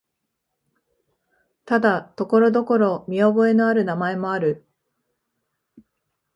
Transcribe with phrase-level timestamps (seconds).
[1.63, 4.65] ただ、ところどころ見覚えのある名前もある。